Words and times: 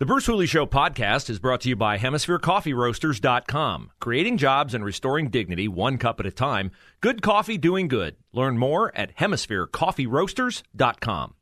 The 0.00 0.06
Bruce 0.06 0.24
Hooley 0.24 0.46
Show 0.46 0.64
podcast 0.64 1.28
is 1.28 1.38
brought 1.38 1.60
to 1.60 1.68
you 1.68 1.76
by 1.76 1.98
HemisphereCoffeeRoasters.com. 1.98 3.90
Creating 4.00 4.38
jobs 4.38 4.72
and 4.72 4.82
restoring 4.82 5.28
dignity 5.28 5.68
one 5.68 5.98
cup 5.98 6.18
at 6.20 6.24
a 6.24 6.30
time. 6.30 6.70
Good 7.02 7.20
coffee 7.20 7.58
doing 7.58 7.86
good. 7.86 8.16
Learn 8.32 8.56
more 8.56 8.96
at 8.96 9.14
HemisphereCoffeeRoasters.com. 9.18 11.34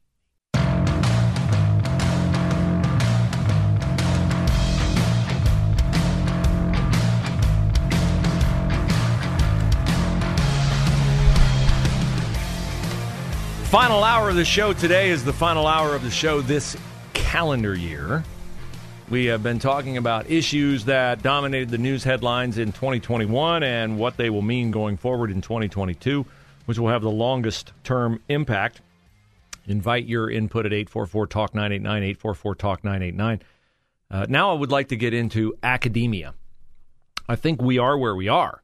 Final 13.66 14.02
hour 14.02 14.28
of 14.28 14.34
the 14.34 14.44
show 14.44 14.72
today 14.72 15.10
is 15.10 15.24
the 15.24 15.32
final 15.32 15.68
hour 15.68 15.94
of 15.94 16.02
the 16.02 16.10
show 16.10 16.40
this 16.40 16.76
calendar 17.14 17.76
year. 17.76 18.24
We 19.10 19.24
have 19.26 19.42
been 19.42 19.58
talking 19.58 19.96
about 19.96 20.30
issues 20.30 20.84
that 20.84 21.22
dominated 21.22 21.70
the 21.70 21.78
news 21.78 22.04
headlines 22.04 22.58
in 22.58 22.72
2021 22.72 23.62
and 23.62 23.98
what 23.98 24.18
they 24.18 24.28
will 24.28 24.42
mean 24.42 24.70
going 24.70 24.98
forward 24.98 25.30
in 25.30 25.40
2022, 25.40 26.26
which 26.66 26.78
will 26.78 26.90
have 26.90 27.00
the 27.00 27.10
longest 27.10 27.72
term 27.84 28.20
impact. 28.28 28.82
Invite 29.66 30.04
your 30.04 30.30
input 30.30 30.66
at 30.66 30.74
844 30.74 31.26
Talk 31.26 31.54
989, 31.54 32.02
844 32.02 32.54
Talk 32.54 32.84
989. 32.84 33.42
Uh, 34.10 34.26
now 34.28 34.50
I 34.50 34.54
would 34.58 34.70
like 34.70 34.88
to 34.88 34.96
get 34.96 35.14
into 35.14 35.54
academia. 35.62 36.34
I 37.26 37.36
think 37.36 37.62
we 37.62 37.78
are 37.78 37.96
where 37.96 38.14
we 38.14 38.28
are 38.28 38.62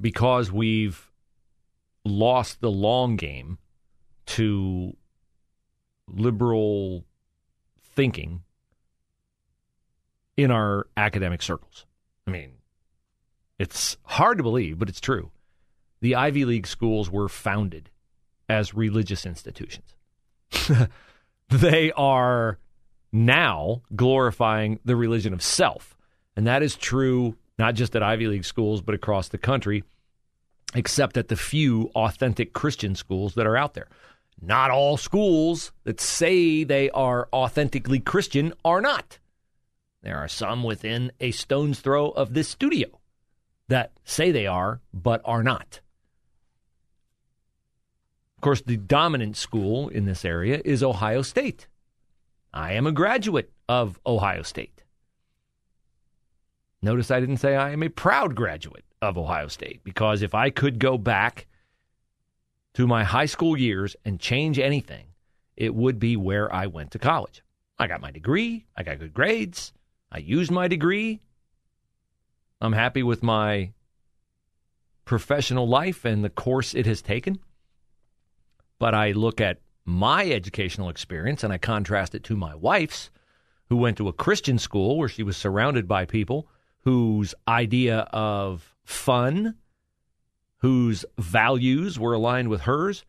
because 0.00 0.52
we've 0.52 1.10
lost 2.04 2.60
the 2.60 2.70
long 2.70 3.16
game 3.16 3.58
to 4.26 4.96
liberal 6.08 7.04
thinking 7.82 8.44
in 10.36 10.50
our 10.50 10.86
academic 10.96 11.42
circles. 11.42 11.86
I 12.26 12.30
mean, 12.30 12.52
it's 13.58 13.96
hard 14.04 14.38
to 14.38 14.42
believe, 14.42 14.78
but 14.78 14.88
it's 14.88 15.00
true. 15.00 15.30
The 16.00 16.14
Ivy 16.16 16.44
League 16.44 16.66
schools 16.66 17.10
were 17.10 17.28
founded 17.28 17.90
as 18.48 18.74
religious 18.74 19.24
institutions. 19.24 19.94
they 21.48 21.92
are 21.92 22.58
now 23.12 23.82
glorifying 23.94 24.80
the 24.84 24.96
religion 24.96 25.32
of 25.32 25.42
self. 25.42 25.96
And 26.36 26.46
that 26.46 26.62
is 26.62 26.76
true 26.76 27.36
not 27.58 27.74
just 27.74 27.94
at 27.94 28.02
Ivy 28.02 28.26
League 28.26 28.44
schools, 28.44 28.80
but 28.80 28.94
across 28.94 29.28
the 29.28 29.38
country, 29.38 29.84
except 30.74 31.16
at 31.16 31.28
the 31.28 31.36
few 31.36 31.90
authentic 31.94 32.52
Christian 32.52 32.94
schools 32.94 33.34
that 33.34 33.46
are 33.46 33.56
out 33.56 33.74
there. 33.74 33.88
Not 34.40 34.70
all 34.70 34.96
schools 34.96 35.70
that 35.84 36.00
say 36.00 36.64
they 36.64 36.90
are 36.90 37.28
authentically 37.32 38.00
Christian 38.00 38.54
are 38.64 38.80
not. 38.80 39.18
There 40.02 40.18
are 40.18 40.28
some 40.28 40.62
within 40.64 41.12
a 41.20 41.30
stone's 41.30 41.80
throw 41.80 42.10
of 42.10 42.34
this 42.34 42.48
studio 42.48 42.88
that 43.68 43.92
say 44.04 44.32
they 44.32 44.46
are, 44.46 44.80
but 44.92 45.22
are 45.24 45.42
not. 45.42 45.80
Of 48.36 48.42
course, 48.42 48.62
the 48.62 48.76
dominant 48.76 49.36
school 49.36 49.88
in 49.88 50.04
this 50.04 50.24
area 50.24 50.60
is 50.64 50.82
Ohio 50.82 51.22
State. 51.22 51.68
I 52.52 52.72
am 52.72 52.86
a 52.86 52.92
graduate 52.92 53.52
of 53.68 54.00
Ohio 54.04 54.42
State. 54.42 54.82
Notice 56.82 57.12
I 57.12 57.20
didn't 57.20 57.36
say 57.36 57.54
I 57.54 57.70
am 57.70 57.84
a 57.84 57.88
proud 57.88 58.34
graduate 58.34 58.84
of 59.00 59.16
Ohio 59.16 59.46
State 59.46 59.84
because 59.84 60.22
if 60.22 60.34
I 60.34 60.50
could 60.50 60.80
go 60.80 60.98
back 60.98 61.46
to 62.74 62.88
my 62.88 63.04
high 63.04 63.26
school 63.26 63.56
years 63.56 63.94
and 64.04 64.18
change 64.18 64.58
anything, 64.58 65.06
it 65.56 65.74
would 65.74 66.00
be 66.00 66.16
where 66.16 66.52
I 66.52 66.66
went 66.66 66.90
to 66.90 66.98
college. 66.98 67.42
I 67.78 67.86
got 67.86 68.00
my 68.00 68.10
degree, 68.10 68.66
I 68.76 68.82
got 68.82 68.98
good 68.98 69.14
grades, 69.14 69.72
I 70.12 70.18
used 70.18 70.50
my 70.50 70.68
degree. 70.68 71.20
I'm 72.60 72.74
happy 72.74 73.02
with 73.02 73.22
my 73.22 73.72
professional 75.06 75.66
life 75.66 76.04
and 76.04 76.22
the 76.22 76.30
course 76.30 76.74
it 76.74 76.86
has 76.86 77.00
taken. 77.00 77.38
But 78.78 78.94
I 78.94 79.12
look 79.12 79.40
at 79.40 79.58
my 79.86 80.30
educational 80.30 80.90
experience 80.90 81.42
and 81.42 81.52
I 81.52 81.58
contrast 81.58 82.14
it 82.14 82.22
to 82.24 82.36
my 82.36 82.54
wife's, 82.54 83.10
who 83.70 83.76
went 83.76 83.96
to 83.96 84.08
a 84.08 84.12
Christian 84.12 84.58
school 84.58 84.98
where 84.98 85.08
she 85.08 85.22
was 85.22 85.36
surrounded 85.36 85.88
by 85.88 86.04
people 86.04 86.46
whose 86.82 87.34
idea 87.48 88.00
of 88.12 88.76
fun 88.84 89.56
whose 90.62 91.04
values 91.18 91.98
were 91.98 92.12
aligned 92.12 92.48
with 92.48 92.62
hers. 92.62 93.04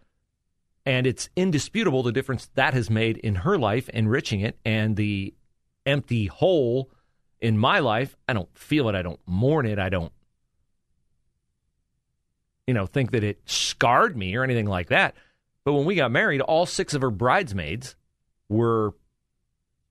And 0.85 1.05
it's 1.05 1.29
indisputable 1.35 2.01
the 2.01 2.11
difference 2.11 2.49
that 2.55 2.73
has 2.73 2.89
made 2.89 3.17
in 3.17 3.35
her 3.35 3.57
life, 3.57 3.87
enriching 3.89 4.41
it, 4.41 4.57
and 4.65 4.95
the 4.95 5.33
empty 5.85 6.27
hole 6.27 6.89
in 7.41 7.57
my 7.57 7.79
life. 7.79 8.15
I 8.27 8.33
don't 8.33 8.55
feel 8.57 8.89
it. 8.89 8.95
I 8.95 9.01
don't 9.01 9.19
mourn 9.25 9.65
it. 9.65 9.79
I 9.79 9.89
don't, 9.89 10.11
you 12.65 12.73
know, 12.73 12.85
think 12.85 13.11
that 13.11 13.23
it 13.23 13.41
scarred 13.45 14.15
me 14.15 14.35
or 14.35 14.43
anything 14.43 14.67
like 14.67 14.87
that. 14.87 15.15
But 15.65 15.73
when 15.73 15.85
we 15.85 15.95
got 15.95 16.11
married, 16.11 16.41
all 16.41 16.65
six 16.65 16.93
of 16.93 17.01
her 17.01 17.11
bridesmaids 17.11 17.95
were 18.49 18.93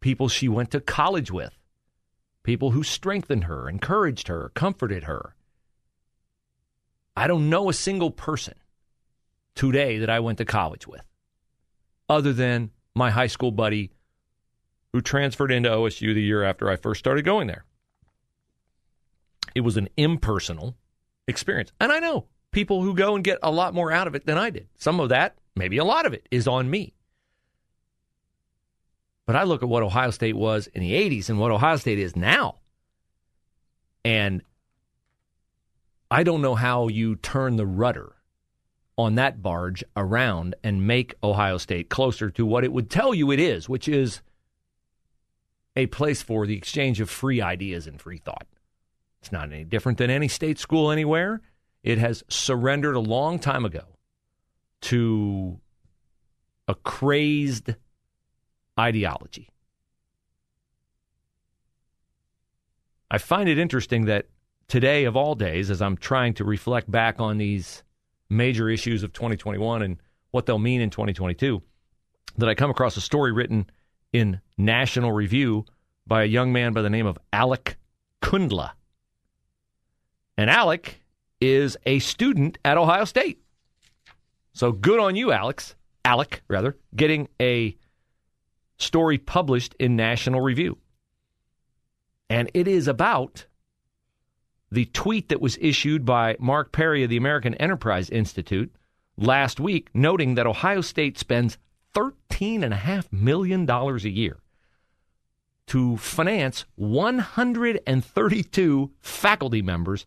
people 0.00 0.28
she 0.28 0.48
went 0.48 0.70
to 0.72 0.80
college 0.80 1.30
with, 1.30 1.56
people 2.42 2.70
who 2.72 2.82
strengthened 2.82 3.44
her, 3.44 3.68
encouraged 3.68 4.28
her, 4.28 4.50
comforted 4.54 5.04
her. 5.04 5.34
I 7.16 7.26
don't 7.26 7.50
know 7.50 7.68
a 7.68 7.74
single 7.74 8.10
person 8.10 8.54
today 9.54 9.98
that 9.98 10.10
I 10.10 10.20
went 10.20 10.38
to 10.38 10.44
college 10.44 10.86
with, 10.86 11.02
other 12.08 12.32
than 12.32 12.70
my 12.94 13.10
high 13.10 13.26
school 13.26 13.50
buddy 13.50 13.90
who 14.92 15.00
transferred 15.00 15.50
into 15.50 15.70
OSU 15.70 16.14
the 16.14 16.22
year 16.22 16.42
after 16.42 16.68
I 16.68 16.76
first 16.76 16.98
started 16.98 17.24
going 17.24 17.46
there. 17.46 17.64
It 19.54 19.62
was 19.62 19.76
an 19.76 19.88
impersonal 19.96 20.76
experience. 21.26 21.72
And 21.80 21.92
I 21.92 21.98
know 21.98 22.26
people 22.52 22.82
who 22.82 22.94
go 22.94 23.14
and 23.14 23.24
get 23.24 23.38
a 23.42 23.50
lot 23.50 23.74
more 23.74 23.90
out 23.90 24.06
of 24.06 24.14
it 24.14 24.26
than 24.26 24.38
I 24.38 24.50
did. 24.50 24.68
Some 24.76 25.00
of 25.00 25.08
that, 25.08 25.36
maybe 25.56 25.78
a 25.78 25.84
lot 25.84 26.06
of 26.06 26.12
it, 26.12 26.26
is 26.30 26.46
on 26.46 26.70
me. 26.70 26.94
But 29.26 29.36
I 29.36 29.44
look 29.44 29.62
at 29.62 29.68
what 29.68 29.82
Ohio 29.82 30.10
State 30.10 30.36
was 30.36 30.66
in 30.68 30.82
the 30.82 30.92
80s 30.92 31.28
and 31.30 31.38
what 31.38 31.50
Ohio 31.50 31.76
State 31.76 31.98
is 31.98 32.16
now. 32.16 32.56
And 34.04 34.42
I 36.10 36.24
don't 36.24 36.42
know 36.42 36.54
how 36.54 36.88
you 36.88 37.16
turn 37.16 37.56
the 37.56 37.66
rudder 37.66 38.16
on 38.98 39.14
that 39.14 39.42
barge 39.42 39.82
around 39.96 40.54
and 40.62 40.86
make 40.86 41.14
Ohio 41.22 41.56
State 41.56 41.88
closer 41.88 42.30
to 42.30 42.44
what 42.44 42.64
it 42.64 42.72
would 42.72 42.90
tell 42.90 43.14
you 43.14 43.30
it 43.30 43.40
is, 43.40 43.68
which 43.68 43.88
is 43.88 44.20
a 45.76 45.86
place 45.86 46.22
for 46.22 46.46
the 46.46 46.56
exchange 46.56 47.00
of 47.00 47.08
free 47.08 47.40
ideas 47.40 47.86
and 47.86 48.00
free 48.00 48.18
thought. 48.18 48.46
It's 49.20 49.32
not 49.32 49.52
any 49.52 49.64
different 49.64 49.98
than 49.98 50.10
any 50.10 50.28
state 50.28 50.58
school 50.58 50.90
anywhere. 50.90 51.40
It 51.82 51.98
has 51.98 52.22
surrendered 52.28 52.96
a 52.96 53.00
long 53.00 53.38
time 53.38 53.64
ago 53.64 53.84
to 54.82 55.60
a 56.68 56.74
crazed 56.74 57.74
ideology. 58.78 59.48
I 63.10 63.18
find 63.18 63.48
it 63.48 63.58
interesting 63.58 64.06
that 64.06 64.26
today 64.68 65.04
of 65.04 65.16
all 65.16 65.34
days, 65.34 65.70
as 65.70 65.82
I'm 65.82 65.96
trying 65.96 66.34
to 66.34 66.44
reflect 66.44 66.90
back 66.90 67.20
on 67.20 67.38
these 67.38 67.82
major 68.30 68.68
issues 68.68 69.02
of 69.02 69.12
2021 69.12 69.82
and 69.82 69.98
what 70.30 70.46
they'll 70.46 70.58
mean 70.58 70.80
in 70.80 70.90
2022, 70.90 71.62
that 72.38 72.48
I 72.48 72.54
come 72.54 72.70
across 72.70 72.96
a 72.96 73.02
story 73.02 73.32
written 73.32 73.66
in 74.12 74.40
National 74.58 75.12
Review 75.12 75.64
by 76.06 76.22
a 76.22 76.26
young 76.26 76.52
man 76.52 76.72
by 76.72 76.82
the 76.82 76.90
name 76.90 77.06
of 77.06 77.18
Alec 77.32 77.76
Kundla. 78.20 78.72
And 80.36 80.50
Alec 80.50 81.02
is 81.40 81.76
a 81.86 81.98
student 81.98 82.58
at 82.64 82.78
Ohio 82.78 83.04
State. 83.04 83.42
So 84.52 84.72
good 84.72 85.00
on 85.00 85.16
you, 85.16 85.32
Alex. 85.32 85.74
Alec, 86.04 86.42
rather, 86.48 86.76
getting 86.94 87.28
a 87.40 87.76
story 88.76 89.18
published 89.18 89.74
in 89.78 89.96
National 89.96 90.40
Review. 90.40 90.78
And 92.28 92.50
it 92.54 92.66
is 92.66 92.88
about 92.88 93.46
the 94.70 94.86
tweet 94.86 95.28
that 95.28 95.40
was 95.40 95.58
issued 95.60 96.04
by 96.04 96.36
Mark 96.40 96.72
Perry 96.72 97.04
of 97.04 97.10
the 97.10 97.16
American 97.16 97.54
Enterprise 97.54 98.08
Institute 98.10 98.74
last 99.16 99.60
week, 99.60 99.90
noting 99.94 100.34
that 100.34 100.46
Ohio 100.46 100.80
State 100.80 101.18
spends 101.18 101.58
$13.5 101.94 103.12
million 103.12 103.70
a 103.70 103.96
year 104.08 104.38
to 105.66 105.96
finance 105.96 106.64
132 106.76 108.90
faculty 109.00 109.62
members 109.62 110.06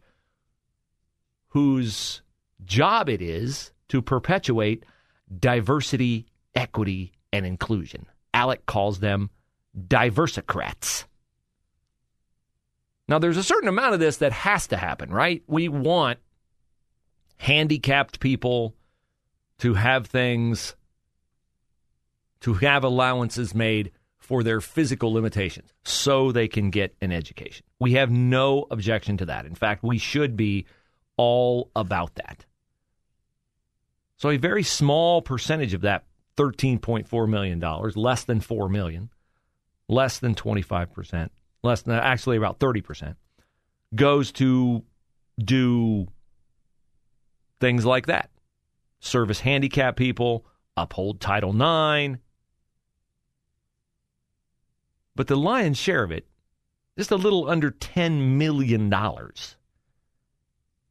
whose 1.49 2.21
job 2.63 3.09
it 3.09 3.21
is 3.21 3.71
to 3.87 4.01
perpetuate 4.01 4.83
diversity, 5.39 6.25
equity, 6.53 7.13
and 7.31 7.45
inclusion. 7.45 8.05
Alec 8.33 8.65
calls 8.65 8.99
them 8.99 9.29
diversicrats. 9.77 11.05
Now, 13.07 13.19
there's 13.19 13.37
a 13.37 13.43
certain 13.43 13.69
amount 13.69 13.93
of 13.93 13.99
this 13.99 14.17
that 14.17 14.31
has 14.31 14.65
to 14.67 14.77
happen, 14.77 15.11
right? 15.11 15.43
We 15.47 15.69
want 15.69 16.19
handicapped 17.37 18.19
people 18.19 18.73
to 19.59 19.75
have 19.75 20.07
things, 20.07 20.75
to 22.45 22.53
have 22.53 22.83
allowances 22.83 23.55
made 23.55 23.89
for 24.19 24.43
their 24.43 24.61
physical 24.61 25.11
limitations 25.11 25.73
so 25.83 26.31
they 26.31 26.47
can 26.47 26.69
get 26.69 26.95
an 27.01 27.11
education. 27.11 27.65
We 27.79 27.93
have 27.93 28.11
no 28.11 28.67
objection 28.69 29.17
to 29.17 29.25
that. 29.25 29.47
In 29.47 29.55
fact, 29.55 29.83
we 29.83 29.97
should 29.97 30.37
be 30.37 30.67
all 31.17 31.71
about 31.75 32.13
that. 32.15 32.45
So 34.17 34.29
a 34.29 34.37
very 34.37 34.61
small 34.61 35.23
percentage 35.23 35.73
of 35.73 35.81
that 35.81 36.03
$13.4 36.37 37.27
million, 37.27 37.59
less 37.95 38.25
than 38.25 38.39
4 38.41 38.69
million, 38.69 39.09
less 39.89 40.19
than 40.19 40.35
25%, 40.35 41.29
less 41.63 41.81
than 41.81 41.95
actually 41.95 42.37
about 42.37 42.59
30%, 42.59 43.15
goes 43.95 44.31
to 44.33 44.83
do 45.39 46.05
things 47.59 47.85
like 47.87 48.05
that. 48.05 48.29
Service 48.99 49.39
handicap 49.39 49.95
people, 49.95 50.45
uphold 50.77 51.19
Title 51.19 51.49
IX. 51.49 52.19
But 55.15 55.27
the 55.27 55.37
lion's 55.37 55.77
share 55.77 56.03
of 56.03 56.11
it, 56.11 56.27
just 56.97 57.11
a 57.11 57.15
little 57.15 57.49
under 57.49 57.71
$10 57.71 58.35
million, 58.37 58.93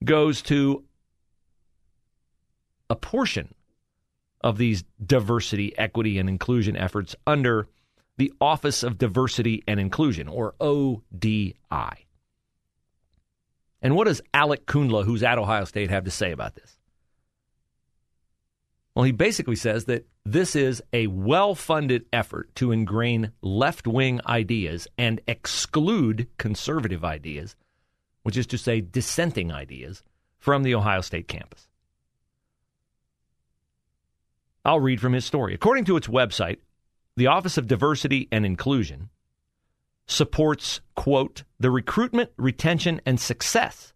goes 0.05 0.43
to 0.43 0.85
a 2.91 2.97
portion 2.97 3.55
of 4.41 4.59
these 4.59 4.85
diversity, 5.05 5.77
equity, 5.79 6.19
and 6.19 6.29
inclusion 6.29 6.77
efforts 6.77 7.17
under 7.27 7.69
the 8.17 8.33
Office 8.41 8.83
of 8.83 8.99
Diversity 8.99 9.65
and 9.67 9.81
Inclusion, 9.81 10.29
or 10.29 10.55
ODI. 10.61 11.55
And 13.83 13.97
what 13.97 14.07
does 14.07 14.23
Alec 14.33 14.67
Kundla, 14.67 15.05
who's 15.05 15.23
at 15.23 15.39
Ohio 15.39 15.65
State, 15.65 15.91
have 15.91 16.05
to 16.05 16.11
say 16.11 16.31
about 16.31 16.55
this? 16.55 16.79
Well, 18.95 19.05
he 19.05 19.13
basically 19.13 19.57
says 19.57 19.87
that 19.87 20.07
this 20.25 20.55
is 20.55 20.83
a 20.93 21.09
well 21.09 21.55
funded 21.55 22.07
effort 22.13 22.55
to 22.57 22.71
ingrain 22.71 23.33
left 23.43 23.87
wing 23.87 24.21
ideas 24.27 24.87
and 24.97 25.21
exclude 25.27 26.29
conservative 26.39 27.05
ideas, 27.05 27.57
which 28.23 28.37
is 28.37 28.47
to 28.49 28.59
say, 28.59 28.81
dissenting 28.81 29.53
ideas, 29.53 30.03
from 30.39 30.63
the 30.63 30.75
Ohio 30.75 31.01
State 31.01 31.27
campus. 31.27 31.69
I'll 34.65 34.81
read 34.81 35.01
from 35.01 35.13
his 35.13 35.25
story. 35.25 35.55
According 35.55 35.87
to 35.87 35.97
its 35.97 36.07
website, 36.07 36.59
the 37.17 37.27
Office 37.27 37.59
of 37.59 37.67
Diversity 37.67 38.29
and 38.31 38.47
Inclusion 38.47 39.11
supports, 40.07 40.81
quote, 40.95 41.45
the 41.59 41.71
recruitment, 41.71 42.31
retention, 42.37 43.01
and 43.07 43.19
success 43.19 43.93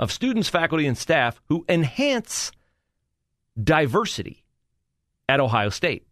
of 0.00 0.10
students, 0.10 0.48
faculty, 0.48 0.86
and 0.86 0.98
staff 0.98 1.40
who 1.48 1.64
enhance 1.68 2.50
diversity 3.62 4.44
at 5.28 5.40
Ohio 5.40 5.68
State. 5.68 6.06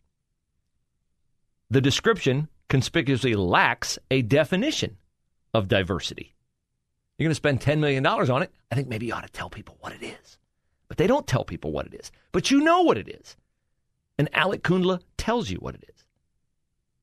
The 1.71 1.81
description 1.81 2.49
conspicuously 2.69 3.35
lacks 3.35 3.99
a 4.11 4.23
definition 4.23 4.97
of 5.55 5.69
diversity. 5.69 6.35
You're 7.19 7.27
going 7.27 7.33
to 7.33 7.35
spend 7.35 7.61
$10 7.61 7.79
million 7.79 8.05
on 8.07 8.43
it. 8.43 8.53
I 8.71 8.75
think 8.75 8.89
maybe 8.89 9.07
you 9.07 9.15
ought 9.15 9.27
to 9.27 9.33
tell 9.33 9.51
people 9.51 9.77
what 9.81 9.93
it 9.93 10.03
is. 10.03 10.39
But 10.89 10.97
they 10.97 11.07
don't 11.07 11.27
tell 11.27 11.45
people 11.45 11.73
what 11.73 11.87
it 11.87 11.95
is. 11.95 12.11
But 12.33 12.51
you 12.51 12.61
know 12.61 12.83
what 12.83 12.99
it 12.99 13.09
is. 13.09 13.37
And 14.19 14.29
Alec 14.35 14.63
Kundla 14.63 15.01
tells 15.17 15.51
you 15.51 15.57
what 15.59 15.75
it 15.75 15.85
is. 15.89 16.05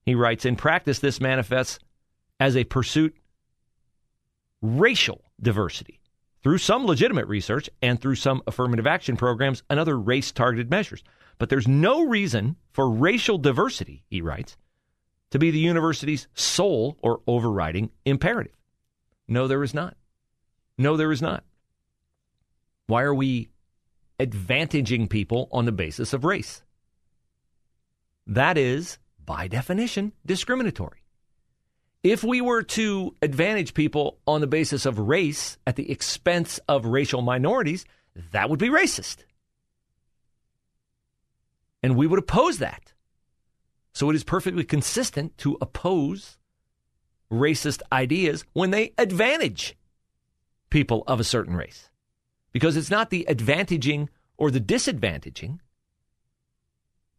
He 0.06 0.16
writes 0.16 0.46
In 0.46 0.56
practice, 0.56 1.00
this 1.00 1.22
manifests 1.22 1.80
as 2.40 2.56
a 2.56 2.64
pursuit 2.64 3.16
racial 4.62 5.22
diversity 5.42 5.99
through 6.44 6.58
some 6.58 6.86
legitimate 6.86 7.28
research 7.28 7.70
and 7.82 8.00
through 8.00 8.16
some 8.16 8.42
affirmative 8.48 8.88
action 8.88 9.18
programs 9.18 9.64
and 9.70 9.80
other 9.80 10.00
race 10.00 10.32
targeted 10.32 10.70
measures. 10.70 11.04
But 11.38 11.50
there's 11.50 11.68
no 11.68 12.06
reason 12.06 12.56
for 12.72 12.90
racial 12.90 13.38
diversity, 13.38 14.04
he 14.10 14.22
writes, 14.22 14.58
to 15.32 15.40
be 15.40 15.52
the 15.52 15.60
university's 15.60 16.28
sole 16.34 16.98
or 17.02 17.22
overriding 17.28 17.92
imperative. 18.06 18.56
No, 19.28 19.48
there 19.48 19.64
is 19.64 19.74
not. 19.74 19.96
No, 20.78 20.98
there 20.98 21.12
is 21.12 21.22
not. 21.22 21.44
Why 22.88 23.04
are 23.04 23.14
we 23.14 23.50
advantaging 24.20 25.10
people 25.10 25.48
on 25.52 25.66
the 25.66 25.72
basis 25.72 26.14
of 26.14 26.26
race? 26.26 26.64
That 28.26 28.58
is, 28.58 28.98
by 29.24 29.48
definition, 29.48 30.14
discriminatory. 30.26 30.99
If 32.04 32.24
we 32.24 32.40
were 32.40 32.64
to 32.64 33.16
advantage 33.22 33.74
people 33.74 34.20
on 34.26 34.42
the 34.42 34.48
basis 34.48 34.86
of 34.86 35.00
race 35.00 35.58
at 35.68 35.76
the 35.76 35.92
expense 35.92 36.60
of 36.68 36.86
racial 36.86 37.22
minorities, 37.22 37.86
that 38.32 38.50
would 38.50 38.60
be 38.60 38.70
racist. 38.70 39.18
And 41.84 41.98
we 41.98 42.08
would 42.08 42.20
oppose 42.20 42.60
that. 42.60 42.94
So 43.94 44.10
it 44.10 44.16
is 44.16 44.24
perfectly 44.24 44.64
consistent 44.64 45.38
to 45.40 45.58
oppose 45.60 46.38
racist 47.32 47.82
ideas 47.92 48.46
when 48.54 48.72
they 48.72 48.94
advantage 48.98 49.76
people 50.70 51.04
of 51.06 51.20
a 51.20 51.26
certain 51.26 51.56
race. 51.56 51.90
Because 52.52 52.78
it's 52.78 52.90
not 52.90 53.10
the 53.10 53.26
advantaging 53.30 54.08
or 54.38 54.52
the 54.52 54.62
disadvantaging 54.62 55.60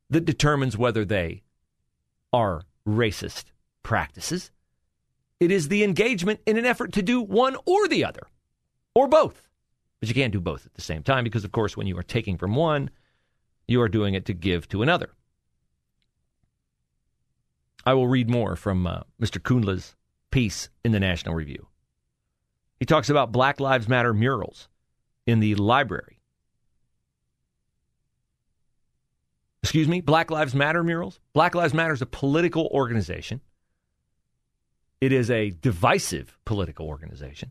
that 0.08 0.24
determines 0.24 0.76
whether 0.76 1.04
they 1.04 1.42
are 2.32 2.62
racist 2.86 3.44
practices. 3.82 4.50
It 5.40 5.50
is 5.50 5.68
the 5.68 5.82
engagement 5.82 6.40
in 6.46 6.58
an 6.58 6.66
effort 6.66 6.92
to 6.92 7.02
do 7.02 7.22
one 7.22 7.56
or 7.64 7.88
the 7.88 8.04
other, 8.04 8.28
or 8.94 9.08
both. 9.08 9.48
But 9.98 10.08
you 10.08 10.14
can't 10.14 10.32
do 10.32 10.40
both 10.40 10.66
at 10.66 10.74
the 10.74 10.82
same 10.82 11.02
time 11.02 11.24
because, 11.24 11.44
of 11.44 11.52
course, 11.52 11.76
when 11.76 11.86
you 11.86 11.96
are 11.98 12.02
taking 12.02 12.36
from 12.36 12.54
one, 12.54 12.90
you 13.66 13.80
are 13.80 13.88
doing 13.88 14.14
it 14.14 14.26
to 14.26 14.34
give 14.34 14.68
to 14.68 14.82
another. 14.82 15.10
I 17.86 17.94
will 17.94 18.08
read 18.08 18.28
more 18.28 18.56
from 18.56 18.86
uh, 18.86 19.00
Mr. 19.20 19.40
Kundla's 19.40 19.96
piece 20.30 20.68
in 20.84 20.92
the 20.92 21.00
National 21.00 21.34
Review. 21.34 21.66
He 22.78 22.84
talks 22.86 23.08
about 23.08 23.32
Black 23.32 23.60
Lives 23.60 23.88
Matter 23.88 24.12
murals 24.12 24.68
in 25.26 25.40
the 25.40 25.54
library. 25.54 26.20
Excuse 29.62 29.88
me, 29.88 30.00
Black 30.00 30.30
Lives 30.30 30.54
Matter 30.54 30.82
murals. 30.82 31.20
Black 31.32 31.54
Lives 31.54 31.74
Matter 31.74 31.92
is 31.92 32.02
a 32.02 32.06
political 32.06 32.66
organization 32.72 33.40
it 35.00 35.12
is 35.12 35.30
a 35.30 35.50
divisive 35.50 36.36
political 36.44 36.86
organization, 36.86 37.50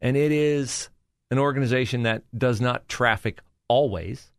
and 0.00 0.16
it 0.16 0.32
is 0.32 0.88
an 1.30 1.38
organization 1.38 2.02
that 2.02 2.22
does 2.36 2.60
not 2.60 2.88
traffic 2.88 3.40
always 3.68 4.32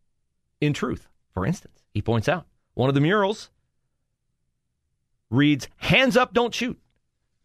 in 0.60 0.72
truth. 0.72 1.08
For 1.32 1.44
instance, 1.46 1.82
he 1.92 2.00
points 2.02 2.28
out 2.28 2.46
one 2.74 2.88
of 2.88 2.94
the 2.94 3.00
murals 3.00 3.50
reads, 5.30 5.68
Hands 5.76 6.16
up, 6.16 6.32
don't 6.32 6.54
shoot. 6.54 6.78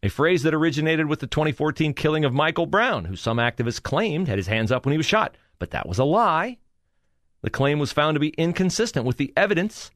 A 0.02 0.08
phrase 0.08 0.42
that 0.44 0.54
originated 0.54 1.06
with 1.06 1.20
the 1.20 1.26
2014 1.26 1.92
killing 1.92 2.24
of 2.24 2.32
Michael 2.32 2.66
Brown, 2.66 3.04
who 3.04 3.16
some 3.16 3.36
activists 3.36 3.82
claimed 3.82 4.28
had 4.28 4.38
his 4.38 4.46
hands 4.46 4.72
up 4.72 4.86
when 4.86 4.92
he 4.92 4.96
was 4.96 5.06
shot. 5.06 5.36
But 5.58 5.72
that 5.72 5.86
was 5.86 5.98
a 5.98 6.04
lie. 6.04 6.58
The 7.42 7.50
claim 7.50 7.78
was 7.78 7.92
found 7.92 8.14
to 8.14 8.20
be 8.20 8.30
inconsistent 8.30 9.04
with 9.04 9.18
the 9.18 9.32
evidence. 9.36 9.90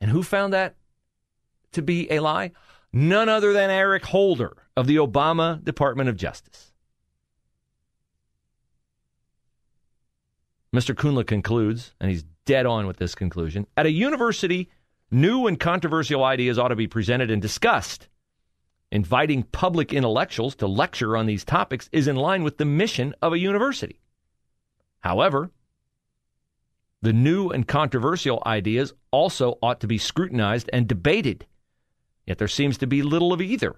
And 0.00 0.10
who 0.10 0.22
found 0.22 0.52
that 0.52 0.74
to 1.72 1.82
be 1.82 2.10
a 2.10 2.20
lie? 2.20 2.52
None 2.94 3.28
other 3.28 3.52
than 3.52 3.70
Eric 3.70 4.04
Holder 4.06 4.56
of 4.76 4.86
the 4.86 4.96
Obama 4.96 5.62
Department 5.62 6.08
of 6.08 6.16
Justice. 6.16 6.72
Mr. 10.72 10.94
Kundla 10.94 11.26
concludes, 11.26 11.92
and 12.00 12.10
he's 12.10 12.24
dead 12.46 12.66
on 12.66 12.86
with 12.86 12.96
this 12.98 13.14
conclusion 13.14 13.66
at 13.76 13.86
a 13.86 13.90
university, 13.90 14.70
new 15.10 15.46
and 15.48 15.58
controversial 15.58 16.22
ideas 16.24 16.58
ought 16.58 16.68
to 16.68 16.76
be 16.76 16.86
presented 16.86 17.30
and 17.30 17.42
discussed. 17.42 18.08
Inviting 18.92 19.42
public 19.42 19.92
intellectuals 19.92 20.54
to 20.56 20.68
lecture 20.68 21.16
on 21.16 21.26
these 21.26 21.44
topics 21.44 21.88
is 21.90 22.06
in 22.06 22.14
line 22.14 22.44
with 22.44 22.58
the 22.58 22.64
mission 22.64 23.12
of 23.20 23.32
a 23.32 23.38
university. 23.38 24.00
However, 25.00 25.50
the 27.02 27.12
new 27.12 27.50
and 27.50 27.66
controversial 27.66 28.40
ideas 28.46 28.92
also 29.10 29.58
ought 29.62 29.80
to 29.80 29.88
be 29.88 29.98
scrutinized 29.98 30.70
and 30.72 30.86
debated 30.86 31.44
Yet 32.26 32.38
there 32.38 32.48
seems 32.48 32.78
to 32.78 32.86
be 32.86 33.02
little 33.02 33.32
of 33.32 33.40
either 33.40 33.76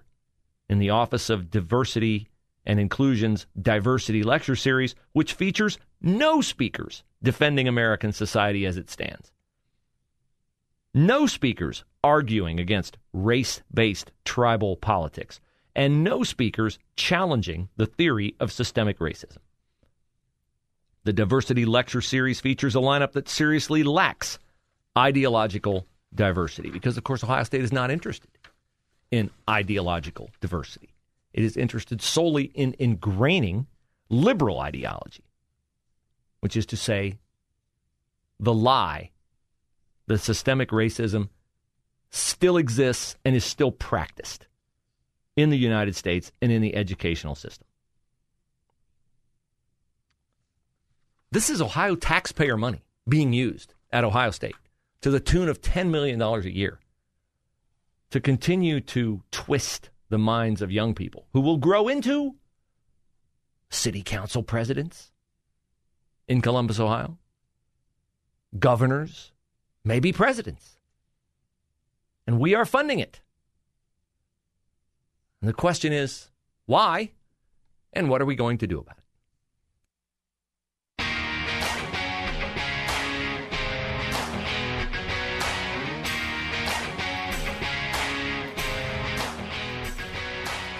in 0.69 0.79
the 0.79 0.89
Office 0.89 1.29
of 1.29 1.51
Diversity 1.51 2.29
and 2.65 2.79
Inclusion's 2.79 3.47
Diversity 3.59 4.23
Lecture 4.23 4.55
Series, 4.55 4.95
which 5.13 5.33
features 5.33 5.77
no 6.01 6.41
speakers 6.41 7.03
defending 7.23 7.67
American 7.67 8.11
society 8.11 8.65
as 8.65 8.77
it 8.77 8.89
stands. 8.89 9.31
No 10.93 11.27
speakers 11.27 11.83
arguing 12.03 12.59
against 12.59 12.97
race 13.13 13.61
based 13.73 14.11
tribal 14.25 14.75
politics, 14.77 15.39
and 15.75 16.03
no 16.03 16.23
speakers 16.23 16.79
challenging 16.95 17.69
the 17.77 17.85
theory 17.85 18.35
of 18.39 18.51
systemic 18.51 18.99
racism. 18.99 19.37
The 21.03 21.13
Diversity 21.13 21.65
Lecture 21.65 22.01
Series 22.01 22.41
features 22.41 22.75
a 22.75 22.79
lineup 22.79 23.13
that 23.13 23.29
seriously 23.29 23.83
lacks 23.83 24.39
ideological 24.97 25.85
diversity 26.13 26.69
because, 26.69 26.97
of 26.97 27.03
course, 27.03 27.23
Ohio 27.23 27.43
State 27.43 27.61
is 27.61 27.71
not 27.71 27.91
interested 27.91 28.29
in 29.11 29.29
ideological 29.49 30.29
diversity. 30.41 30.93
It 31.33 31.43
is 31.43 31.57
interested 31.57 32.01
solely 32.01 32.45
in 32.45 32.73
ingraining 32.79 33.67
liberal 34.09 34.59
ideology, 34.59 35.23
which 36.39 36.55
is 36.55 36.65
to 36.67 36.77
say, 36.77 37.17
the 38.39 38.53
lie, 38.53 39.11
the 40.07 40.17
systemic 40.17 40.69
racism 40.69 41.29
still 42.09 42.57
exists 42.57 43.15
and 43.25 43.35
is 43.35 43.43
still 43.43 43.71
practiced 43.71 44.47
in 45.35 45.49
the 45.49 45.57
United 45.57 45.95
States 45.95 46.31
and 46.41 46.51
in 46.51 46.61
the 46.61 46.75
educational 46.75 47.35
system. 47.35 47.67
This 51.31 51.49
is 51.49 51.61
Ohio 51.61 51.95
taxpayer 51.95 52.57
money 52.57 52.83
being 53.07 53.33
used 53.33 53.73
at 53.91 54.03
Ohio 54.03 54.31
State 54.31 54.55
to 55.01 55.11
the 55.11 55.19
tune 55.19 55.49
of 55.49 55.61
$10 55.61 55.89
million 55.89 56.21
a 56.21 56.39
year 56.47 56.79
to 58.11 58.19
continue 58.19 58.79
to 58.79 59.23
twist 59.31 59.89
the 60.09 60.17
minds 60.17 60.61
of 60.61 60.71
young 60.71 60.95
people 60.95 61.27
who 61.33 61.41
will 61.41 61.57
grow 61.57 61.87
into 61.87 62.35
city 63.69 64.01
council 64.01 64.43
presidents 64.43 65.11
in 66.27 66.41
Columbus, 66.41 66.79
Ohio, 66.79 67.17
governors, 68.57 69.31
maybe 69.83 70.11
presidents. 70.11 70.77
And 72.25 72.39
we 72.39 72.55
are 72.55 72.65
funding 72.65 72.99
it. 72.99 73.21
And 75.41 75.49
the 75.49 75.53
question 75.53 75.93
is 75.93 76.29
why 76.65 77.11
and 77.93 78.09
what 78.09 78.21
are 78.21 78.25
we 78.25 78.35
going 78.35 78.57
to 78.59 78.67
do 78.67 78.79
about 78.79 78.97
it? 78.97 79.03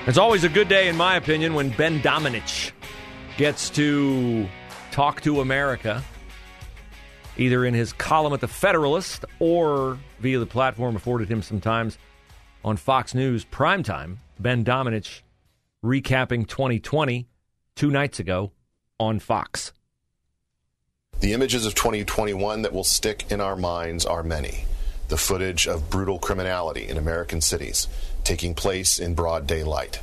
It's 0.07 0.17
always 0.17 0.45
a 0.45 0.49
good 0.49 0.69
day, 0.69 0.87
in 0.87 0.95
my 0.95 1.17
opinion, 1.17 1.53
when 1.53 1.69
Ben 1.71 1.99
Domenech 1.99 2.71
gets 3.35 3.69
to 3.71 4.47
talk 4.89 5.19
to 5.23 5.41
America, 5.41 6.01
either 7.35 7.65
in 7.65 7.73
his 7.73 7.91
column 7.91 8.31
at 8.31 8.39
the 8.39 8.47
Federalist 8.47 9.25
or 9.39 9.99
via 10.21 10.39
the 10.39 10.45
platform 10.45 10.95
afforded 10.95 11.27
him 11.27 11.41
sometimes 11.41 11.97
on 12.63 12.77
Fox 12.77 13.13
News 13.13 13.43
primetime. 13.43 14.15
Ben 14.39 14.63
Domenech 14.63 15.23
recapping 15.83 16.47
2020 16.47 17.27
two 17.75 17.91
nights 17.91 18.21
ago 18.21 18.53
on 19.01 19.19
Fox. 19.19 19.73
The 21.19 21.33
images 21.33 21.65
of 21.65 21.75
2021 21.75 22.61
that 22.61 22.71
will 22.71 22.85
stick 22.85 23.29
in 23.29 23.41
our 23.41 23.57
minds 23.57 24.05
are 24.05 24.23
many. 24.23 24.63
The 25.09 25.17
footage 25.17 25.67
of 25.67 25.89
brutal 25.89 26.17
criminality 26.17 26.87
in 26.87 26.97
American 26.97 27.41
cities 27.41 27.89
taking 28.27 28.53
place 28.53 28.99
in 28.99 29.15
broad 29.15 29.47
daylight. 29.47 30.01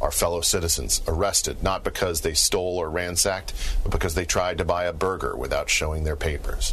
Our 0.00 0.10
fellow 0.10 0.40
citizens 0.40 1.02
arrested 1.06 1.62
not 1.62 1.84
because 1.84 2.22
they 2.22 2.32
stole 2.32 2.78
or 2.78 2.88
ransacked, 2.88 3.52
but 3.82 3.92
because 3.92 4.14
they 4.14 4.24
tried 4.24 4.56
to 4.58 4.64
buy 4.64 4.84
a 4.84 4.94
burger 4.94 5.36
without 5.36 5.68
showing 5.68 6.04
their 6.04 6.16
papers. 6.16 6.72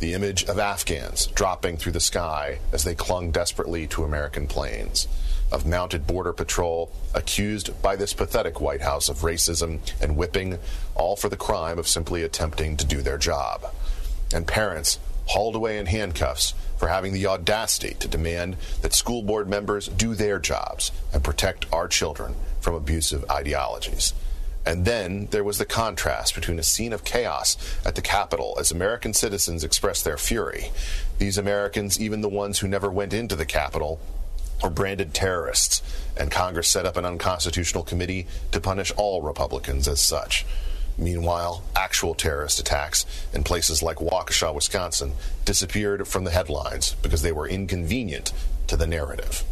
The 0.00 0.14
image 0.14 0.42
of 0.46 0.58
Afghans 0.58 1.26
dropping 1.28 1.76
through 1.76 1.92
the 1.92 2.00
sky 2.00 2.58
as 2.72 2.82
they 2.82 2.96
clung 2.96 3.30
desperately 3.30 3.86
to 3.88 4.02
American 4.02 4.48
planes. 4.48 5.06
Of 5.52 5.64
mounted 5.64 6.08
border 6.08 6.32
patrol 6.32 6.90
accused 7.14 7.80
by 7.80 7.94
this 7.94 8.12
pathetic 8.12 8.60
White 8.60 8.82
House 8.82 9.08
of 9.08 9.18
racism 9.18 9.78
and 10.00 10.16
whipping, 10.16 10.58
all 10.96 11.14
for 11.14 11.28
the 11.28 11.36
crime 11.36 11.78
of 11.78 11.86
simply 11.86 12.24
attempting 12.24 12.76
to 12.78 12.84
do 12.84 13.00
their 13.00 13.18
job. 13.18 13.64
And 14.34 14.44
parents 14.44 14.98
hauled 15.26 15.54
away 15.54 15.78
in 15.78 15.86
handcuffs 15.86 16.54
for 16.76 16.88
having 16.88 17.12
the 17.12 17.26
audacity 17.26 17.94
to 18.00 18.08
demand 18.08 18.56
that 18.80 18.92
school 18.92 19.22
board 19.22 19.48
members 19.48 19.88
do 19.88 20.14
their 20.14 20.38
jobs 20.38 20.90
and 21.12 21.22
protect 21.22 21.66
our 21.72 21.88
children 21.88 22.34
from 22.60 22.74
abusive 22.74 23.24
ideologies. 23.30 24.14
And 24.64 24.84
then 24.84 25.26
there 25.30 25.44
was 25.44 25.58
the 25.58 25.64
contrast 25.64 26.34
between 26.34 26.58
a 26.58 26.62
scene 26.62 26.92
of 26.92 27.04
chaos 27.04 27.56
at 27.84 27.96
the 27.96 28.02
Capitol 28.02 28.56
as 28.60 28.70
American 28.70 29.12
citizens 29.12 29.64
expressed 29.64 30.04
their 30.04 30.16
fury. 30.16 30.70
These 31.18 31.38
Americans, 31.38 32.00
even 32.00 32.20
the 32.20 32.28
ones 32.28 32.60
who 32.60 32.68
never 32.68 32.90
went 32.90 33.12
into 33.12 33.34
the 33.34 33.46
Capitol, 33.46 34.00
were 34.62 34.70
branded 34.70 35.12
terrorists, 35.12 35.82
and 36.16 36.30
Congress 36.30 36.68
set 36.68 36.86
up 36.86 36.96
an 36.96 37.04
unconstitutional 37.04 37.82
committee 37.82 38.28
to 38.52 38.60
punish 38.60 38.92
all 38.96 39.20
Republicans 39.20 39.88
as 39.88 40.00
such. 40.00 40.46
Meanwhile, 40.98 41.62
actual 41.74 42.14
terrorist 42.14 42.60
attacks 42.60 43.06
in 43.32 43.44
places 43.44 43.82
like 43.82 43.98
Waukesha, 43.98 44.54
Wisconsin, 44.54 45.12
disappeared 45.44 46.06
from 46.06 46.24
the 46.24 46.30
headlines 46.30 46.94
because 47.02 47.22
they 47.22 47.32
were 47.32 47.48
inconvenient 47.48 48.32
to 48.66 48.76
the 48.76 48.86
narrative. 48.86 49.44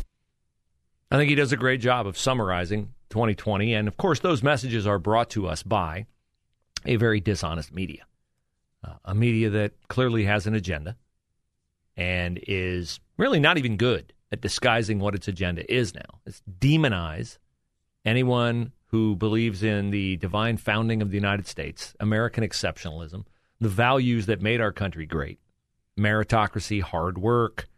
I 1.11 1.17
think 1.17 1.29
he 1.29 1.35
does 1.35 1.53
a 1.53 1.57
great 1.57 1.81
job 1.81 2.07
of 2.07 2.17
summarizing 2.17 2.95
2020. 3.11 3.75
And 3.75 3.89
of 3.89 3.97
course, 3.97 4.21
those 4.21 4.43
messages 4.43 4.87
are 4.87 4.99
brought 4.99 5.31
to 5.31 5.49
us 5.49 5.63
by 5.63 6.07
a 6.87 6.97
very 6.97 7.21
dishonest 7.21 7.75
media, 7.75 8.05
uh, 8.85 8.95
a 9.05 9.15
media 9.15 9.51
that 9.51 9.73
clearly 9.89 10.25
has 10.25 10.47
an 10.47 10.55
agenda 10.55 10.97
and 11.97 12.41
is 12.47 13.01
really 13.19 13.41
not 13.41 13.59
even 13.59 13.77
good 13.77 14.13
at 14.33 14.41
disguising 14.41 15.01
what 15.01 15.15
its 15.15 15.29
agenda 15.29 15.71
is 15.73 15.95
now. 15.95 16.21
It's 16.25 16.43
demonize 16.59 17.39
anyone 18.05 18.73
who 18.91 19.15
believes 19.15 19.63
in 19.63 19.91
the 19.91 20.17
divine 20.17 20.57
founding 20.57 21.01
of 21.01 21.11
the 21.11 21.17
United 21.17 21.47
States, 21.47 21.95
American 22.01 22.43
exceptionalism, 22.43 23.25
the 23.61 23.69
values 23.69 24.27
that 24.27 24.43
made 24.43 24.61
our 24.61 24.73
country 24.73 25.07
great, 25.07 25.39
meritocracy, 25.99 26.83
hard 26.83 27.17
work. 27.17 27.69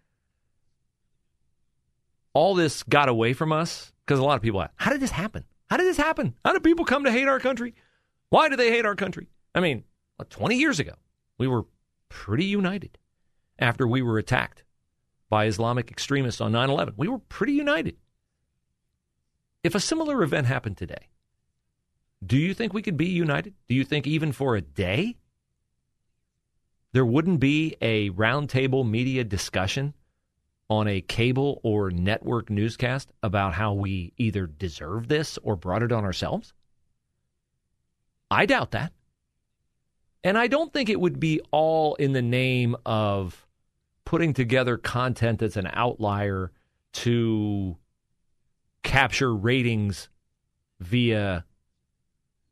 All 2.32 2.54
this 2.54 2.82
got 2.82 3.10
away 3.10 3.34
from 3.34 3.52
us 3.52 3.92
because 4.06 4.18
a 4.18 4.24
lot 4.24 4.36
of 4.36 4.42
people 4.42 4.62
ask, 4.62 4.72
how 4.76 4.90
did 4.90 5.00
this 5.00 5.10
happen? 5.10 5.44
How 5.68 5.76
did 5.76 5.86
this 5.86 5.98
happen? 5.98 6.34
How 6.44 6.52
did 6.52 6.62
people 6.62 6.86
come 6.86 7.04
to 7.04 7.12
hate 7.12 7.28
our 7.28 7.40
country? 7.40 7.74
Why 8.30 8.48
do 8.48 8.56
they 8.56 8.70
hate 8.70 8.86
our 8.86 8.96
country? 8.96 9.28
I 9.54 9.60
mean, 9.60 9.84
20 10.30 10.56
years 10.56 10.80
ago, 10.80 10.94
we 11.36 11.46
were 11.46 11.66
pretty 12.08 12.46
united 12.46 12.96
after 13.58 13.86
we 13.86 14.00
were 14.00 14.18
attacked 14.18 14.64
by 15.28 15.46
Islamic 15.46 15.90
extremists 15.90 16.40
on 16.40 16.52
9 16.52 16.70
11. 16.70 16.94
We 16.96 17.08
were 17.08 17.18
pretty 17.18 17.52
united. 17.52 17.96
If 19.62 19.74
a 19.74 19.80
similar 19.80 20.22
event 20.22 20.46
happened 20.46 20.76
today, 20.76 21.08
do 22.24 22.36
you 22.36 22.54
think 22.54 22.72
we 22.72 22.82
could 22.82 22.96
be 22.96 23.06
united? 23.06 23.54
Do 23.68 23.74
you 23.74 23.84
think 23.84 24.06
even 24.06 24.32
for 24.32 24.56
a 24.56 24.60
day 24.60 25.16
there 26.92 27.06
wouldn't 27.06 27.40
be 27.40 27.76
a 27.80 28.10
roundtable 28.10 28.88
media 28.88 29.24
discussion 29.24 29.94
on 30.68 30.88
a 30.88 31.00
cable 31.00 31.60
or 31.62 31.90
network 31.90 32.50
newscast 32.50 33.12
about 33.22 33.54
how 33.54 33.72
we 33.72 34.12
either 34.16 34.46
deserve 34.46 35.08
this 35.08 35.38
or 35.42 35.56
brought 35.56 35.82
it 35.82 35.92
on 35.92 36.04
ourselves? 36.04 36.52
I 38.30 38.46
doubt 38.46 38.72
that. 38.72 38.92
And 40.24 40.38
I 40.38 40.46
don't 40.46 40.72
think 40.72 40.88
it 40.88 41.00
would 41.00 41.20
be 41.20 41.40
all 41.50 41.94
in 41.96 42.12
the 42.12 42.22
name 42.22 42.76
of 42.86 43.46
putting 44.04 44.32
together 44.32 44.76
content 44.76 45.40
that's 45.40 45.56
an 45.56 45.68
outlier 45.72 46.52
to 46.92 47.76
capture 48.82 49.34
ratings 49.34 50.08
via 50.80 51.44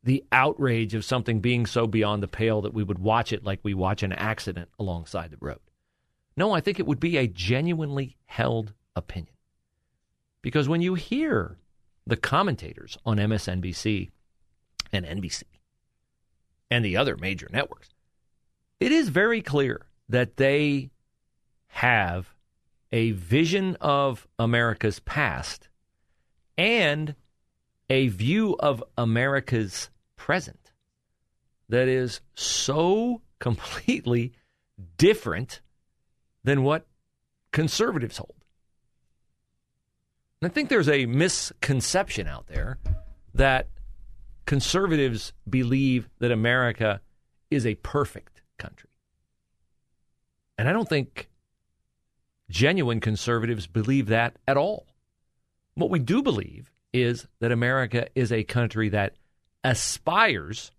the 0.03 0.25
outrage 0.33 0.95
of 0.95 1.05
something 1.05 1.41
being 1.41 1.67
so 1.67 1.87
beyond 1.87 2.23
the 2.23 2.29
pale 2.29 2.63
that 2.63 2.73
we 2.73 2.83
would 2.83 2.99
watch 2.99 3.33
it 3.33 3.45
like 3.45 3.61
we 3.63 3.75
watch 3.75 4.03
an 4.03 4.13
accident 4.13 4.69
alongside 4.79 5.31
the 5.31 5.37
road. 5.41 5.61
No, 6.37 6.53
I 6.53 6.61
think 6.61 6.79
it 6.79 6.87
would 6.87 7.01
be 7.01 7.17
a 7.17 7.27
genuinely 7.27 8.17
held 8.27 8.73
opinion. 8.97 9.35
Because 10.43 10.69
when 10.69 10.81
you 10.81 10.95
hear 10.95 11.59
the 12.07 12.17
commentators 12.17 12.97
on 13.05 13.19
MSNBC 13.19 14.11
and 14.93 15.05
NBC 15.05 15.43
and 16.71 16.85
the 16.85 16.97
other 16.97 17.17
major 17.17 17.49
networks, 17.53 17.91
it 18.79 18.93
is 18.93 19.11
very 19.11 19.43
clear 19.43 19.87
that 20.09 20.39
they 20.39 20.91
have 21.69 22.35
a 22.91 23.13
vision 23.13 23.77
of 23.81 24.27
America's 24.39 24.99
past 25.01 25.69
and 26.61 27.15
a 27.89 28.09
view 28.09 28.55
of 28.61 28.85
America's 28.99 29.89
present 30.17 30.73
that 31.71 31.89
is 31.89 32.21
so 32.35 33.23
completely 33.39 34.35
different 34.99 35.63
than 36.45 36.63
what 36.63 36.87
conservatives 37.51 38.19
hold. 38.19 38.45
And 40.43 40.51
I 40.51 40.55
think 40.55 40.69
there's 40.69 40.89
a 40.89 41.07
misconception 41.07 42.27
out 42.27 42.47
there 42.47 42.79
that 43.33 43.69
conservatives 44.45 45.33
believe 45.49 46.11
that 46.19 46.31
America 46.31 47.01
is 47.51 47.65
a 47.65 47.75
perfect 47.77 48.43
country. 48.59 48.91
And 50.59 50.69
I 50.69 50.75
don't 50.75 50.89
think 50.89 51.31
genuine 52.51 53.01
conservatives 53.01 53.67
believe 53.67 54.09
that 54.09 54.37
at 54.47 54.59
all. 54.59 54.87
What 55.75 55.91
we 55.91 55.99
do 55.99 56.23
believe 56.23 56.73
is 56.93 57.27
that 57.41 57.53
America 57.53 58.09
is 58.15 58.33
a 58.33 58.45
country 58.45 58.89
that 58.91 59.15
aspires 59.63 60.73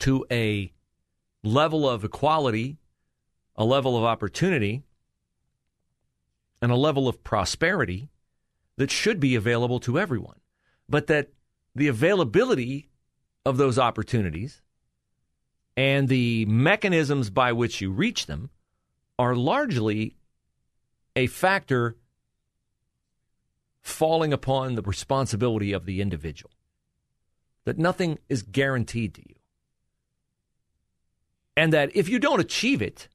to 0.00 0.26
a 0.30 0.72
level 1.42 1.88
of 1.88 2.04
equality, 2.04 2.78
a 3.56 3.64
level 3.64 3.96
of 3.96 4.04
opportunity, 4.04 4.82
and 6.60 6.70
a 6.70 6.76
level 6.76 7.08
of 7.08 7.24
prosperity 7.24 8.08
that 8.76 8.90
should 8.90 9.20
be 9.20 9.34
available 9.34 9.80
to 9.80 9.98
everyone. 9.98 10.40
But 10.88 11.06
that 11.08 11.30
the 11.74 11.88
availability 11.88 12.88
of 13.44 13.56
those 13.56 13.78
opportunities 13.78 14.62
and 15.76 16.08
the 16.08 16.44
mechanisms 16.46 17.30
by 17.30 17.52
which 17.52 17.80
you 17.80 17.90
reach 17.90 18.26
them 18.26 18.50
are 19.18 19.34
largely 19.34 20.16
a 21.14 21.26
factor 21.26 21.96
falling 23.88 24.32
upon 24.32 24.74
the 24.74 24.82
responsibility 24.82 25.72
of 25.72 25.86
the 25.86 26.00
individual. 26.00 26.50
That 27.64 27.78
nothing 27.78 28.18
is 28.28 28.42
guaranteed 28.42 29.14
to 29.14 29.22
you. 29.28 29.34
And 31.56 31.72
that 31.72 31.90
if 31.94 32.08
you 32.08 32.18
don't 32.18 32.40
achieve 32.40 32.80
it, 32.80 33.08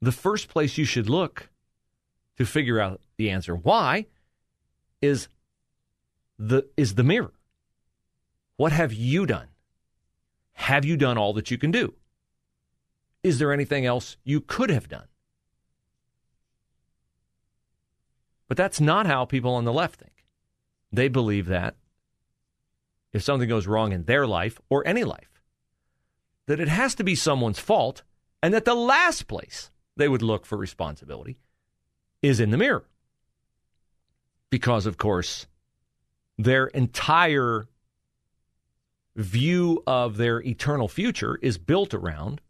the 0.00 0.12
first 0.12 0.48
place 0.48 0.78
you 0.78 0.84
should 0.84 1.08
look 1.08 1.50
to 2.36 2.46
figure 2.46 2.78
out 2.78 3.00
the 3.16 3.30
answer 3.30 3.54
why 3.54 4.06
is 5.00 5.28
the 6.38 6.68
is 6.76 6.94
the 6.94 7.02
mirror. 7.02 7.32
What 8.56 8.72
have 8.72 8.92
you 8.92 9.26
done? 9.26 9.48
Have 10.52 10.84
you 10.84 10.96
done 10.96 11.18
all 11.18 11.32
that 11.34 11.50
you 11.50 11.58
can 11.58 11.70
do? 11.70 11.94
Is 13.22 13.38
there 13.38 13.52
anything 13.52 13.84
else 13.84 14.16
you 14.24 14.40
could 14.40 14.70
have 14.70 14.88
done? 14.88 15.08
But 18.48 18.56
that's 18.56 18.80
not 18.80 19.06
how 19.06 19.24
people 19.24 19.54
on 19.54 19.64
the 19.64 19.72
left 19.72 20.00
think. 20.00 20.24
They 20.92 21.08
believe 21.08 21.46
that 21.46 21.76
if 23.12 23.22
something 23.22 23.48
goes 23.48 23.66
wrong 23.66 23.92
in 23.92 24.04
their 24.04 24.26
life 24.26 24.60
or 24.68 24.86
any 24.86 25.04
life, 25.04 25.42
that 26.46 26.60
it 26.60 26.68
has 26.68 26.94
to 26.96 27.04
be 27.04 27.14
someone's 27.14 27.58
fault 27.58 28.02
and 28.42 28.54
that 28.54 28.64
the 28.64 28.74
last 28.74 29.26
place 29.26 29.70
they 29.96 30.08
would 30.08 30.22
look 30.22 30.46
for 30.46 30.56
responsibility 30.56 31.38
is 32.22 32.40
in 32.40 32.50
the 32.50 32.56
mirror. 32.56 32.88
Because, 34.50 34.86
of 34.86 34.96
course, 34.96 35.46
their 36.38 36.66
entire 36.68 37.66
view 39.16 39.82
of 39.86 40.18
their 40.18 40.40
eternal 40.42 40.88
future 40.88 41.38
is 41.42 41.58
built 41.58 41.94
around 41.94 42.40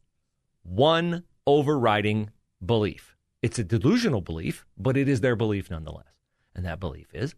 one 0.63 1.23
overriding 1.47 2.31
belief. 2.65 3.16
It's 3.47 3.61
a 3.61 3.65
delusional 3.65 4.23
belief, 4.23 4.67
but 4.77 4.97
it 4.97 5.09
is 5.09 5.21
their 5.21 5.37
belief 5.37 5.71
nonetheless. 5.71 6.13
And 6.57 6.67
that 6.67 6.81
belief 6.81 7.07
is 7.15 7.37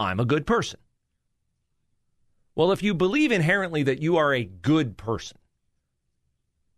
I'm 0.00 0.18
a 0.18 0.24
good 0.24 0.44
person. 0.44 0.80
Well, 2.56 2.72
if 2.72 2.82
you 2.82 2.94
believe 2.94 3.30
inherently 3.30 3.84
that 3.84 4.02
you 4.02 4.16
are 4.16 4.34
a 4.34 4.42
good 4.42 4.96
person, 4.96 5.38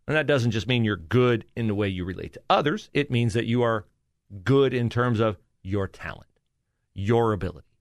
and 0.05 0.15
that 0.15 0.27
doesn't 0.27 0.51
just 0.51 0.67
mean 0.67 0.83
you're 0.83 0.97
good 0.97 1.45
in 1.55 1.65
the 1.65 1.73
way 1.73 1.87
you 1.87 2.05
relate 2.05 2.33
to 2.33 2.41
others, 2.47 2.91
it 2.93 3.09
means 3.09 3.33
that 3.33 3.47
you 3.47 3.63
are 3.63 3.87
good 4.43 4.71
in 4.71 4.87
terms 4.87 5.19
of 5.19 5.39
your 5.63 5.87
talent, 5.87 6.29
your 6.93 7.33
ability, 7.33 7.73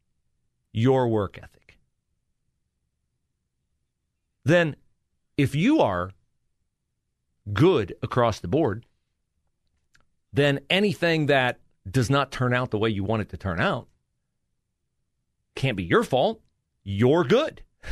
your 0.72 1.06
work 1.06 1.36
ethic. 1.36 1.76
Then, 4.42 4.74
if 5.36 5.54
you 5.54 5.80
are 5.80 6.12
good 7.52 7.94
across 8.02 8.40
the 8.40 8.48
board, 8.48 8.86
then 10.32 10.60
anything 10.70 11.26
that 11.26 11.58
does 11.90 12.10
not 12.10 12.30
turn 12.30 12.54
out 12.54 12.70
the 12.70 12.78
way 12.78 12.88
you 12.88 13.04
want 13.04 13.22
it 13.22 13.30
to 13.30 13.36
turn 13.36 13.60
out 13.60 13.88
can't 15.54 15.76
be 15.76 15.84
your 15.84 16.04
fault. 16.04 16.40
You're 16.82 17.24
good. 17.24 17.62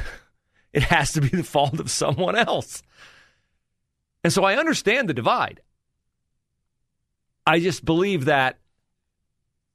It 0.71 0.83
has 0.83 1.13
to 1.13 1.23
be 1.23 1.29
the 1.29 1.43
fault 1.43 1.81
of 1.81 1.91
someone 1.91 2.37
else. 2.37 2.83
And 4.23 4.31
so 4.31 4.45
I 4.45 4.57
understand 4.57 5.09
the 5.09 5.15
divide. 5.15 5.61
I 7.47 7.59
just 7.59 7.87
believe 7.87 8.27
that 8.27 8.59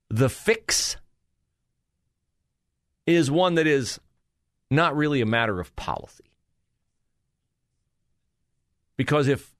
the 0.09 0.29
fix 0.29 0.97
is 3.07 3.31
one 3.31 3.55
that 3.55 3.65
is 3.65 3.99
not 4.69 4.95
really 4.95 5.19
a 5.19 5.25
matter 5.25 5.59
of 5.59 5.75
policy. 5.75 6.31
Because 8.95 9.27
if 9.27 9.55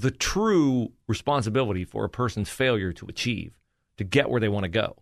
the 0.00 0.10
true 0.10 0.92
responsibility 1.06 1.84
for 1.84 2.04
a 2.04 2.10
person's 2.10 2.48
failure 2.48 2.92
to 2.92 3.06
achieve, 3.06 3.58
to 3.96 4.04
get 4.04 4.30
where 4.30 4.40
they 4.40 4.48
want 4.48 4.64
to 4.64 4.68
go, 4.68 4.96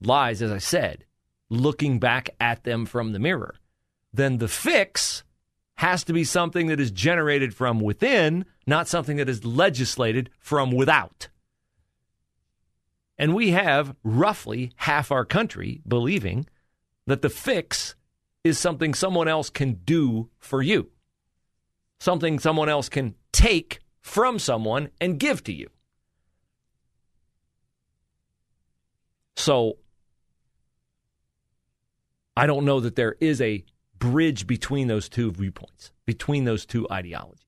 lies, 0.00 0.42
as 0.42 0.52
I 0.52 0.58
said, 0.58 1.04
looking 1.48 1.98
back 1.98 2.30
at 2.40 2.64
them 2.64 2.86
from 2.86 3.12
the 3.12 3.18
mirror, 3.18 3.56
then 4.12 4.38
the 4.38 4.48
fix 4.48 5.24
has 5.76 6.04
to 6.04 6.12
be 6.12 6.24
something 6.24 6.68
that 6.68 6.80
is 6.80 6.90
generated 6.90 7.54
from 7.54 7.80
within, 7.80 8.44
not 8.66 8.88
something 8.88 9.16
that 9.18 9.28
is 9.28 9.44
legislated 9.44 10.30
from 10.38 10.70
without. 10.70 11.28
And 13.18 13.34
we 13.34 13.50
have 13.50 13.94
roughly 14.02 14.72
half 14.76 15.10
our 15.10 15.24
country 15.24 15.82
believing 15.86 16.46
that 17.06 17.22
the 17.22 17.30
fix 17.30 17.94
is 18.44 18.58
something 18.58 18.94
someone 18.94 19.28
else 19.28 19.50
can 19.50 19.74
do 19.84 20.30
for 20.38 20.62
you, 20.62 20.90
something 21.98 22.38
someone 22.38 22.68
else 22.68 22.88
can 22.88 23.14
take 23.36 23.80
from 24.00 24.38
someone 24.38 24.88
and 24.98 25.20
give 25.20 25.44
to 25.44 25.52
you. 25.52 25.68
So 29.36 29.76
I 32.34 32.46
don't 32.46 32.64
know 32.64 32.80
that 32.80 32.96
there 32.96 33.16
is 33.20 33.42
a 33.42 33.62
bridge 33.98 34.46
between 34.46 34.88
those 34.88 35.10
two 35.10 35.32
viewpoints, 35.32 35.92
between 36.06 36.44
those 36.44 36.64
two 36.64 36.86
ideologies. 36.90 37.42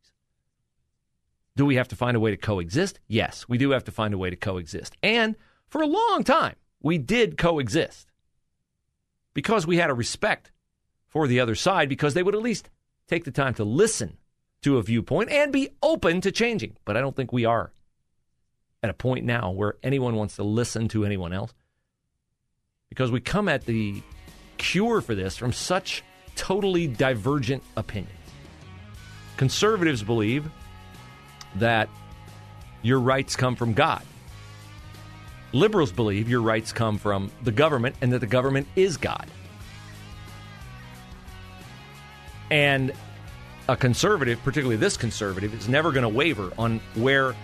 Do 1.57 1.65
we 1.65 1.77
have 1.77 1.89
to 1.89 1.97
find 1.97 2.19
a 2.19 2.21
way 2.21 2.33
to 2.33 2.37
coexist? 2.37 3.01
Yes, 3.09 3.49
we 3.49 3.57
do 3.57 3.71
have 3.71 3.85
to 3.85 3.91
find 3.91 4.13
a 4.13 4.19
way 4.19 4.29
to 4.29 4.37
coexist. 4.37 4.95
And 5.03 5.37
for 5.69 5.81
a 5.81 5.87
long 5.87 6.23
time, 6.23 6.57
we 6.83 6.99
did 6.99 7.39
coexist 7.39 8.13
because 9.33 9.67
we 9.67 9.79
had 9.79 9.89
a 9.89 9.95
respect 9.95 10.53
for 11.07 11.27
the 11.27 11.41
other 11.41 11.55
side 11.55 11.89
because 11.89 12.13
they 12.13 12.23
would 12.23 12.35
at 12.35 12.43
least 12.43 12.69
take 13.07 13.25
the 13.25 13.31
time 13.31 13.55
to 13.55 13.65
listen 13.65 14.18
to 14.63 14.79
a 14.79 14.83
viewpoint 14.83 15.31
and 15.31 15.53
be 15.53 15.71
open 15.83 16.21
to 16.23 16.33
changing. 16.33 16.77
But 16.85 16.97
I 16.97 17.01
don't 17.01 17.15
think 17.15 17.33
we 17.33 17.45
are 17.45 17.73
at 18.83 18.91
a 18.91 18.95
point 18.95 19.25
now 19.25 19.51
where 19.51 19.75
anyone 19.83 20.17
wants 20.17 20.37
to 20.37 20.43
listen 20.43 20.89
to 20.89 21.05
anyone 21.05 21.33
else 21.33 21.53
because 22.89 23.11
we 23.11 23.21
come 23.21 23.49
at 23.49 23.65
the 23.67 24.03
cure 24.57 25.01
for 25.01 25.15
this 25.15 25.37
from 25.37 25.53
such 25.53 26.03
totally 26.35 26.87
divergent 26.87 27.63
opinions. 27.77 28.13
Conservatives 29.37 30.03
believe 30.03 30.49
that 31.57 31.89
your 32.83 33.01
rights 33.01 33.37
come 33.37 33.57
from 33.57 33.73
God. 33.73 34.03
Liberals 35.53 35.93
believe 35.93 36.29
your 36.29 36.43
rights 36.43 36.73
come 36.73 36.99
from 36.99 37.31
the 37.43 37.53
government 37.53 37.97
and 38.01 38.13
that 38.13 38.19
the 38.19 38.27
government 38.27 38.69
is 38.77 38.97
God. 38.97 39.27
And 42.51 42.93
a 43.69 43.77
conservative, 43.77 44.43
particularly 44.43 44.77
this 44.77 44.97
conservative, 44.97 45.53
is 45.55 45.69
never 45.69 45.93
going 45.93 46.03
to 46.03 46.09
waver 46.09 46.51
on 46.59 46.81
where 46.95 47.35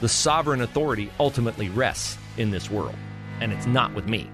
the 0.00 0.08
sovereign 0.08 0.60
authority 0.60 1.10
ultimately 1.18 1.68
rests 1.70 2.18
in 2.36 2.50
this 2.50 2.70
world. 2.70 2.94
And 3.40 3.52
it's 3.52 3.66
not 3.66 3.94
with 3.94 4.06
me. 4.06 4.30